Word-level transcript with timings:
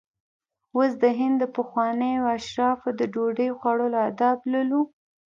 اوس 0.75 0.91
د 1.03 1.05
هند 1.19 1.35
د 1.39 1.43
پخوانیو 1.55 2.23
اشرافو 2.37 2.89
د 2.99 3.01
ډوډۍ 3.13 3.49
خوړلو 3.59 3.97
آداب 4.09 4.39
لولو. 4.51 4.81